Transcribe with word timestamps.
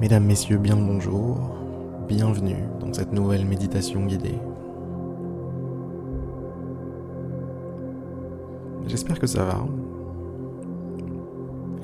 Mesdames, 0.00 0.24
Messieurs, 0.24 0.56
bien 0.56 0.76
le 0.76 0.82
bonjour, 0.82 1.36
bienvenue 2.08 2.64
dans 2.80 2.90
cette 2.90 3.12
nouvelle 3.12 3.44
méditation 3.44 4.06
guidée. 4.06 4.38
J'espère 8.86 9.18
que 9.18 9.26
ça 9.26 9.44
va. 9.44 9.58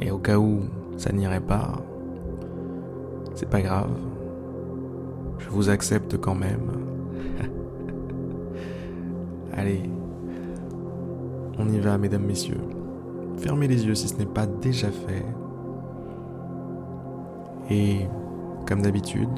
Et 0.00 0.10
au 0.10 0.16
cas 0.16 0.38
où 0.38 0.62
ça 0.96 1.12
n'irait 1.12 1.42
pas, 1.42 1.74
c'est 3.34 3.50
pas 3.50 3.60
grave. 3.60 3.92
Je 5.38 5.50
vous 5.50 5.68
accepte 5.68 6.16
quand 6.16 6.34
même. 6.34 6.70
Allez, 9.52 9.82
on 11.58 11.68
y 11.68 11.78
va, 11.80 11.98
mesdames, 11.98 12.24
messieurs. 12.24 12.64
Fermez 13.36 13.68
les 13.68 13.84
yeux 13.84 13.94
si 13.94 14.08
ce 14.08 14.16
n'est 14.16 14.24
pas 14.24 14.46
déjà 14.46 14.90
fait. 14.90 15.26
Et, 17.70 18.06
comme 18.66 18.82
d'habitude, 18.82 19.28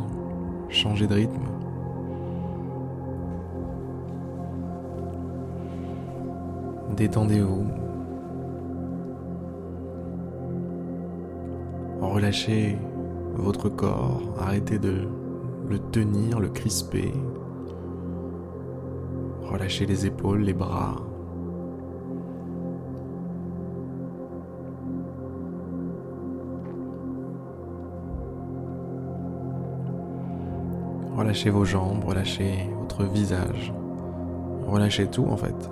changez 0.69 1.07
de 1.07 1.15
rythme. 1.15 1.47
Détendez-vous. 6.97 7.67
Relâchez 12.01 12.77
votre 13.35 13.69
corps, 13.69 14.21
arrêtez 14.41 14.79
de 14.79 15.07
le 15.69 15.79
tenir, 15.79 16.41
le 16.41 16.49
crisper. 16.49 17.13
Relâchez 19.43 19.87
les 19.87 20.07
épaules, 20.07 20.41
les 20.41 20.55
bras. 20.55 20.97
Relâchez 31.19 31.51
vos 31.51 31.65
jambes, 31.65 32.05
relâchez 32.05 32.71
votre 32.79 33.03
visage. 33.03 33.75
Relâchez 34.69 35.09
tout 35.09 35.25
en 35.25 35.37
fait. 35.37 35.69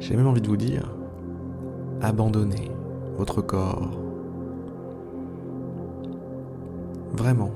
J'ai 0.00 0.16
même 0.16 0.26
envie 0.26 0.40
de 0.40 0.48
vous 0.48 0.56
dire, 0.56 0.92
abandonnez 2.02 2.72
votre 3.16 3.42
corps. 3.42 4.00
Vraiment, 7.12 7.52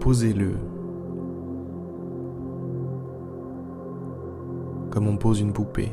posez-le 0.00 0.56
comme 4.90 5.06
on 5.06 5.16
pose 5.16 5.40
une 5.40 5.52
poupée, 5.52 5.92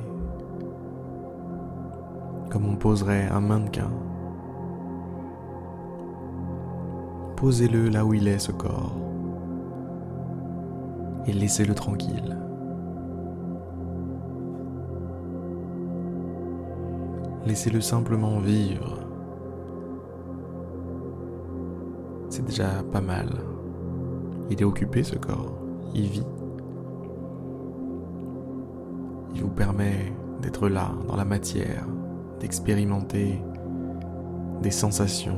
comme 2.52 2.66
on 2.66 2.76
poserait 2.76 3.30
un 3.30 3.40
mannequin. 3.40 3.90
Posez-le 7.38 7.88
là 7.90 8.06
où 8.06 8.14
il 8.14 8.28
est, 8.28 8.40
ce 8.40 8.52
corps, 8.52 8.98
et 11.26 11.34
laissez-le 11.34 11.74
tranquille. 11.74 12.38
Laissez-le 17.46 17.82
simplement 17.82 18.40
vivre. 18.40 19.00
C'est 22.30 22.46
déjà 22.46 22.84
pas 22.92 23.02
mal. 23.02 23.30
Il 24.50 24.62
est 24.62 24.66
occupé 24.66 25.04
ce 25.04 25.16
corps. 25.16 25.58
Il 25.96 26.08
vit. 26.08 26.28
Il 29.34 29.42
vous 29.42 29.50
permet 29.50 30.14
d'être 30.42 30.70
là, 30.70 30.92
dans 31.08 31.16
la 31.16 31.26
matière, 31.26 31.86
d'expérimenter 32.42 33.40
des 34.64 34.72
sensations, 34.72 35.38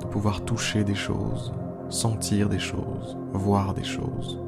de 0.00 0.06
pouvoir 0.06 0.44
toucher 0.44 0.84
des 0.84 0.94
choses, 0.94 1.52
sentir 1.88 2.48
des 2.48 2.60
choses, 2.60 3.18
voir 3.32 3.74
des 3.74 3.82
choses. 3.82 4.40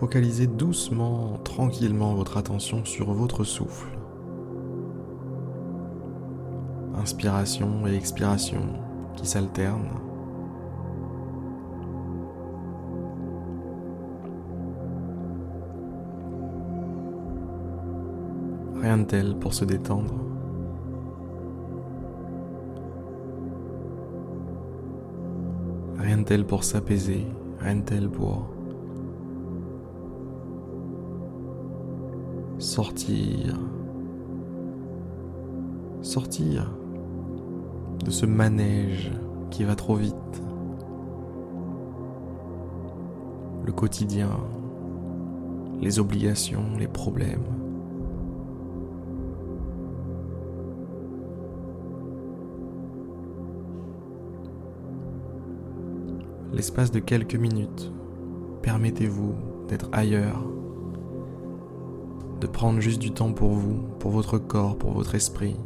Focalisez 0.00 0.46
doucement, 0.46 1.38
tranquillement 1.44 2.14
votre 2.14 2.38
attention 2.38 2.86
sur 2.86 3.12
votre 3.12 3.44
souffle. 3.44 3.98
Inspiration 6.96 7.86
et 7.86 7.94
expiration 7.94 8.62
qui 9.14 9.26
s'alternent. 9.26 10.00
Rien 18.80 18.96
de 18.96 19.04
tel 19.04 19.36
pour 19.36 19.52
se 19.52 19.66
détendre. 19.66 20.14
Rien 25.98 26.16
de 26.16 26.24
tel 26.24 26.46
pour 26.46 26.64
s'apaiser, 26.64 27.26
rien 27.58 27.76
de 27.76 27.82
tel 27.82 28.08
pour 28.08 28.59
sortir, 32.60 33.58
sortir 36.02 36.70
de 38.04 38.10
ce 38.10 38.26
manège 38.26 39.10
qui 39.50 39.64
va 39.64 39.74
trop 39.74 39.94
vite. 39.94 40.14
Le 43.64 43.72
quotidien, 43.72 44.28
les 45.80 45.98
obligations, 45.98 46.76
les 46.78 46.88
problèmes. 46.88 47.44
L'espace 56.52 56.90
de 56.90 56.98
quelques 56.98 57.36
minutes, 57.36 57.90
permettez-vous 58.60 59.34
d'être 59.68 59.88
ailleurs 59.92 60.44
de 62.40 62.46
prendre 62.46 62.80
juste 62.80 63.00
du 63.00 63.12
temps 63.12 63.32
pour 63.32 63.50
vous, 63.50 63.82
pour 63.98 64.10
votre 64.10 64.38
corps, 64.38 64.76
pour 64.76 64.92
votre 64.92 65.14
esprit. 65.14 65.56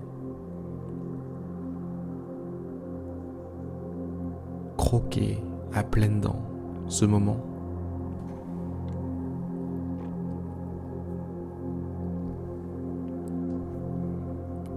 Croquez 4.77 5.39
à 5.73 5.83
pleines 5.85 6.21
dents 6.21 6.43
ce 6.89 7.05
moment. 7.05 7.39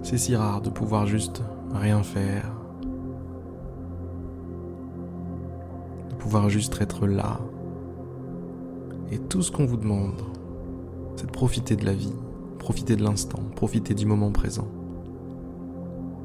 C'est 0.02 0.16
si 0.16 0.34
rare 0.34 0.62
de 0.62 0.70
pouvoir 0.70 1.06
juste 1.06 1.42
rien 1.74 2.02
faire, 2.02 2.50
de 6.08 6.14
pouvoir 6.14 6.48
juste 6.48 6.80
être 6.80 7.06
là. 7.06 7.40
Et 9.10 9.18
tout 9.18 9.42
ce 9.42 9.50
qu'on 9.52 9.66
vous 9.66 9.76
demande, 9.76 10.22
c'est 11.18 11.26
de 11.26 11.32
profiter 11.32 11.74
de 11.74 11.84
la 11.84 11.94
vie, 11.94 12.14
profiter 12.60 12.94
de 12.94 13.02
l'instant, 13.02 13.40
profiter 13.56 13.92
du 13.92 14.06
moment 14.06 14.30
présent. 14.30 14.68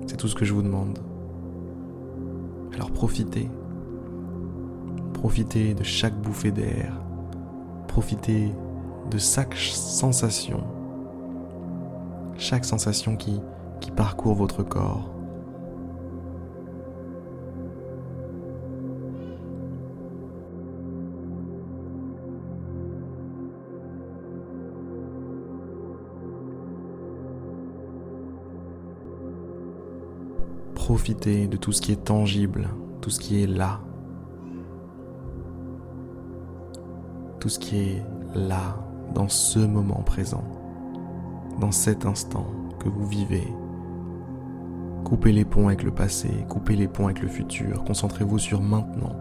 C'est 0.06 0.18
tout 0.18 0.28
ce 0.28 0.36
que 0.36 0.46
je 0.46 0.54
vous 0.54 0.62
demande. 0.62 1.00
Alors 2.76 2.92
profitez. 2.92 3.50
Profitez 5.14 5.74
de 5.74 5.82
chaque 5.82 6.14
bouffée 6.22 6.52
d'air. 6.52 7.02
Profitez 7.88 8.52
de 9.10 9.18
chaque 9.18 9.56
sensation. 9.56 10.64
Chaque 12.38 12.64
sensation 12.64 13.16
qui, 13.16 13.42
qui 13.82 13.90
parcourt 13.90 14.36
votre 14.36 14.62
corps. 14.62 15.10
Profiter 30.84 31.48
de 31.48 31.56
tout 31.56 31.72
ce 31.72 31.82
qui 31.82 31.94
est 31.94 32.04
tangible, 32.04 32.68
tout 33.00 33.10
ce 33.10 33.18
qui 33.18 33.42
est 33.42 33.48
là. 33.48 33.80
Tout 37.40 37.48
ce 37.48 37.58
qui 37.58 37.78
est 37.78 38.06
là, 38.36 38.76
dans 39.16 39.30
ce 39.30 39.60
moment 39.60 40.04
présent, 40.04 40.44
dans 41.62 41.72
cet 41.72 42.06
instant 42.06 42.48
que 42.80 42.90
vous 42.90 43.06
vivez. 43.06 43.48
Coupez 45.06 45.32
les 45.32 45.46
ponts 45.46 45.68
avec 45.68 45.84
le 45.84 45.92
passé, 45.92 46.30
coupez 46.50 46.76
les 46.76 46.90
ponts 46.90 47.06
avec 47.06 47.22
le 47.22 47.30
futur, 47.30 47.86
concentrez-vous 47.86 48.40
sur 48.40 48.62
maintenant. 48.62 49.16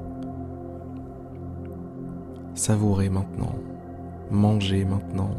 Savourez 2.54 3.08
maintenant, 3.08 3.54
Mangez 4.32 4.84
maintenant, 4.84 5.30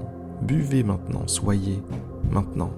buvez 0.41 0.83
maintenant, 0.83 1.27
soyez 1.27 1.83
maintenant. 2.31 2.69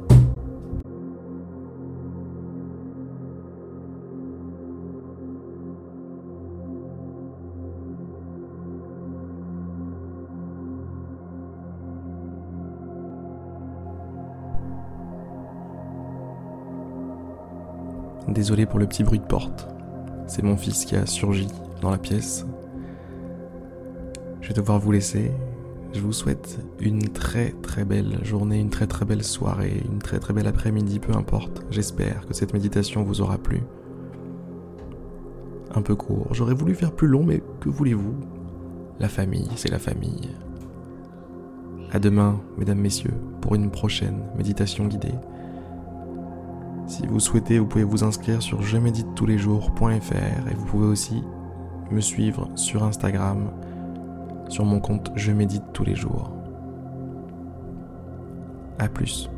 Désolé 18.35 18.65
pour 18.65 18.79
le 18.79 18.85
petit 18.85 19.05
bruit 19.05 19.19
de 19.19 19.23
porte. 19.23 19.65
C'est 20.27 20.43
mon 20.43 20.57
fils 20.57 20.83
qui 20.83 20.97
a 20.97 21.05
surgi 21.05 21.47
dans 21.81 21.89
la 21.89 21.97
pièce. 21.97 22.45
Je 24.41 24.49
vais 24.49 24.53
devoir 24.53 24.77
vous 24.77 24.91
laisser. 24.91 25.31
Je 25.93 26.01
vous 26.01 26.11
souhaite 26.11 26.59
une 26.81 27.07
très 27.07 27.51
très 27.61 27.85
belle 27.85 28.19
journée, 28.23 28.59
une 28.59 28.69
très 28.69 28.87
très 28.87 29.05
belle 29.05 29.23
soirée, 29.23 29.81
une 29.89 29.99
très 29.99 30.19
très 30.19 30.33
belle 30.33 30.47
après-midi, 30.47 30.99
peu 30.99 31.13
importe. 31.13 31.63
J'espère 31.69 32.25
que 32.27 32.33
cette 32.33 32.53
méditation 32.53 33.03
vous 33.03 33.21
aura 33.21 33.37
plu. 33.37 33.61
Un 35.73 35.81
peu 35.81 35.95
court, 35.95 36.27
j'aurais 36.31 36.53
voulu 36.53 36.75
faire 36.75 36.91
plus 36.91 37.07
long, 37.07 37.23
mais 37.23 37.41
que 37.61 37.69
voulez-vous? 37.69 38.15
La 38.99 39.07
famille, 39.07 39.49
c'est 39.55 39.71
la 39.71 39.79
famille. 39.79 40.29
À 41.89 41.99
demain, 41.99 42.41
mesdames, 42.57 42.79
messieurs, 42.79 43.13
pour 43.39 43.55
une 43.55 43.71
prochaine 43.71 44.19
méditation 44.37 44.87
guidée. 44.87 45.15
Si 46.87 47.05
vous 47.07 47.19
souhaitez, 47.19 47.59
vous 47.59 47.65
pouvez 47.65 47.83
vous 47.83 48.03
inscrire 48.03 48.41
sur 48.41 48.61
je 48.61 48.77
médite 48.77 49.07
tous 49.15 49.25
les 49.25 49.37
jours.fr 49.37 50.47
et 50.49 50.53
vous 50.55 50.65
pouvez 50.65 50.85
aussi 50.85 51.23
me 51.91 52.01
suivre 52.01 52.49
sur 52.55 52.83
Instagram 52.83 53.51
sur 54.49 54.65
mon 54.65 54.79
compte 54.79 55.11
Je 55.15 55.31
médite 55.31 55.63
tous 55.73 55.83
les 55.83 55.95
jours. 55.95 56.31
A 58.77 58.87
plus. 58.87 59.29